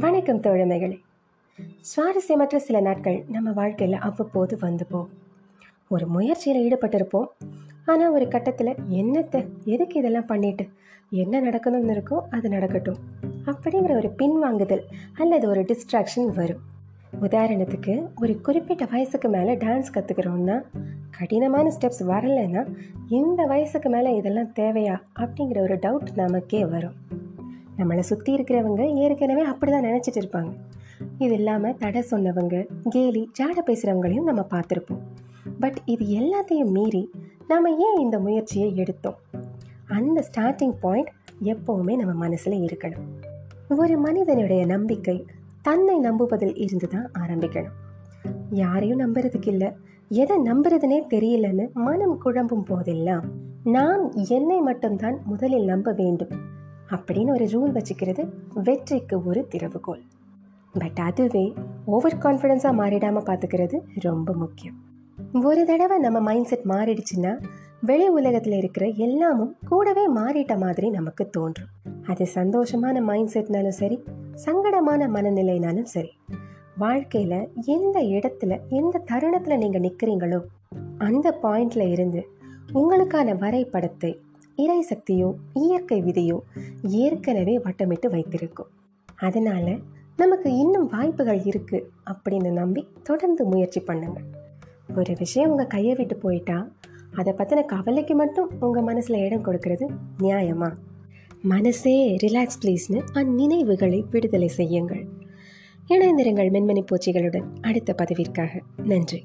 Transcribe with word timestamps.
வணக்கம் 0.00 0.40
தோழமைகளே. 0.40 0.98
சுவாரஸ்யமற்ற 1.60 2.56
சில 2.56 2.80
நாட்கள் 2.80 3.24
நம்ம 3.28 3.52
வாழ்க்கையில் 3.52 3.98
அவ்வப்போது 3.98 4.56
வந்து 4.60 4.86
போகும். 4.86 5.08
ஒரு 5.88 6.06
முயற்சியில் 6.06 6.60
ஈடுபட்டிருப்போம். 6.64 7.26
ஆனால் 7.86 8.12
ஒரு 8.12 8.28
கட்டத்தில் 8.28 8.74
என்னத்தை 8.90 9.46
எதுக்கு 9.64 9.98
இதெல்லாம் 9.98 10.26
பண்ணிட்டு 10.26 10.68
என்ன 11.10 11.40
நடக்கணும்னு 11.40 11.94
இருக்கோ 11.94 12.20
அது 12.30 12.48
நடக்கட்டும். 12.48 12.96
அப்படிங்கிற 13.46 13.94
ஒரு 13.96 14.14
பின்வாங்குதல் 14.18 14.82
அல்லது 15.18 15.48
ஒரு 15.48 15.62
டிஸ்ட்ராக்ஷன் 15.62 16.34
வரும். 16.34 16.60
உதாரணத்துக்கு 17.20 18.08
ஒரு 18.20 18.40
குறிப்பிட்ட 18.40 18.84
வயசுக்கு 18.84 19.28
மேலே 19.28 19.54
டான்ஸ் 19.54 19.92
கற்றுக்கிறோம்னா 19.94 20.62
கடினமான 21.10 21.72
ஸ்டெப்ஸ் 21.80 22.04
வரலைன்னா 22.06 22.74
இந்த 23.08 23.44
வயசுக்கு 23.44 23.88
மேலே 23.88 24.16
இதெல்லாம் 24.16 24.52
தேவையா 24.54 24.98
அப்படிங்கிற 25.16 25.58
ஒரு 25.58 25.74
டவுட் 25.74 26.08
நமக்கே 26.14 26.64
வரும். 26.64 27.17
நம்மளை 27.78 27.98
சுற்றி 27.98 28.34
இருக்கிறவங்க 28.34 28.82
ஏற்கனவே 28.94 29.42
அப்படி 29.42 29.72
தான் 29.72 29.86
நினச்சிட்டு 29.88 30.20
இருப்பாங்க. 30.22 30.52
இது 31.18 31.34
இல்லாமல் 31.34 31.76
தடை 31.76 32.04
சொன்னவங்க 32.10 32.66
கேலி 32.90 33.30
ஜாட 33.38 33.58
பேசுகிறவங்களையும் 33.66 34.28
நம்ம 34.30 34.46
பார்த்துருப்போம். 34.50 35.02
பட் 35.60 35.78
இது 35.84 36.04
எல்லாத்தையும் 36.20 36.72
மீறி 36.76 37.10
நாம் 37.48 37.68
ஏன் 37.86 37.98
இந்த 37.98 38.18
முயற்சியை 38.18 38.76
எடுத்தோம்? 38.76 39.18
அந்த 39.86 40.24
ஸ்டார்டிங் 40.28 40.74
பாயிண்ட் 40.80 41.12
எப்போவுமே 41.42 41.96
நம்ம 41.96 42.12
மனசில் 42.12 42.56
இருக்கணும். 42.60 43.06
ஒரு 43.76 43.98
மனிதனுடைய 43.98 44.66
நம்பிக்கை 44.66 45.26
தன்னை 45.62 45.96
நம்புவதில் 45.98 46.56
இருந்து 46.56 46.88
தான் 46.88 47.08
ஆரம்பிக்கணும். 47.18 47.76
யாரையும் 48.50 49.00
நம்புறதுக்கு 49.00 49.48
இல்லை. 49.48 49.70
எதை 50.08 50.36
நம்புறதுனே 50.38 50.98
தெரியலன்னு 51.14 51.72
மனம் 51.72 52.20
குழம்பும் 52.24 52.64
போதெல்லாம் 52.64 53.24
நான் 53.64 54.12
என்னை 54.28 54.60
மட்டும்தான் 54.60 55.18
முதலில் 55.24 55.64
நம்ப 55.64 55.92
வேண்டும். 55.92 56.56
அப்படின்னு 56.90 57.30
ஒரு 57.30 57.44
ரூல் 57.44 57.76
வச்சுக்கிறது 57.76 58.22
வெற்றிக்கு 58.64 59.24
ஒரு 59.24 59.40
திறவுகோல். 59.54 60.02
பட் 60.74 60.98
அதுவே 60.98 61.52
ஓவர் 61.84 62.18
கான்ஃபிடென்ஸாக 62.18 62.78
மாறிடாமல் 62.80 63.28
பார்த்துக்கிறது 63.28 63.78
ரொம்ப 64.00 64.32
முக்கியம். 64.32 64.76
ஒரு 65.42 65.64
தடவை 65.64 65.98
நம்ம 65.98 66.20
மைண்ட் 66.20 66.46
செட் 66.46 66.68
மாறிடுச்சுன்னா 66.68 67.32
வெளி 67.80 68.08
உலகத்தில் 68.08 68.52
இருக்கிற 68.52 68.86
எல்லாமும் 68.86 69.56
கூடவே 69.68 70.04
மாறிட்ட 70.10 70.58
மாதிரி 70.58 70.90
நமக்கு 70.90 71.30
தோன்றும். 71.30 71.72
அது 72.06 72.26
சந்தோஷமான 72.34 73.00
மைண்ட் 73.00 73.32
செட்னாலும் 73.34 73.78
சரி 73.80 73.98
சங்கடமான 74.46 75.02
மனநிலைனாலும் 75.08 75.90
சரி 75.94 76.12
வாழ்க்கையில் 76.76 77.48
எந்த 77.66 77.98
இடத்துல 78.00 78.60
எந்த 78.68 79.02
தருணத்தில் 79.04 79.58
நீங்கள் 79.58 79.80
நிற்கிறீங்களோ 79.80 80.40
அந்த 80.98 81.38
பாயிண்டில் 81.42 81.86
இருந்து 81.90 82.20
உங்களுக்கான 82.72 83.34
வரைபடத்தை 83.38 84.10
இறை 84.62 84.86
சக்தியோ 84.88 85.28
இயற்கை 85.54 86.02
விதியோ 86.02 86.38
ஏற்கனவே 86.82 87.58
வட்டமிட்டு 87.58 88.08
வைத்திருக்கும். 88.10 88.70
அதனால் 89.16 89.78
நமக்கு 90.16 90.48
இன்னும் 90.56 90.88
வாய்ப்புகள் 90.88 91.40
இருக்குது 91.40 91.86
அப்படின்னு 92.10 92.50
நம்பி 92.52 92.86
தொடர்ந்து 93.02 93.44
முயற்சி 93.44 93.80
பண்ணுங்க. 93.80 94.20
ஒரு 94.96 95.14
விஷயம் 95.18 95.50
உங்கள் 95.50 95.66
கையை 95.66 95.94
விட்டு 95.94 96.16
போயிட்டா 96.16 96.58
அதை 97.12 97.32
பற்றின 97.32 97.64
கவலைக்கு 97.64 98.14
மட்டும் 98.14 98.50
உங்கள் 98.60 98.82
மனசில் 98.82 99.24
இடம் 99.24 99.44
கொடுக்கறது 99.44 99.86
நியாயமா? 100.20 100.70
மனசே 101.42 102.16
ரிலாக்ஸ் 102.22 102.60
ப்ளீஸ்னு 102.62 103.00
அந்நினைவுகளை 103.14 104.04
விடுதலை 104.10 104.48
செய்யுங்கள். 104.48 105.04
இணைந்திருங்கள் 105.88 106.50
மென்மணி 106.54 106.82
பூச்சிகளுடன் 106.90 107.46
அடுத்த 107.60 107.94
பதிவிற்காக. 108.02 108.60
நன்றி. 108.84 109.24